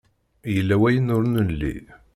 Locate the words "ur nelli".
1.15-1.75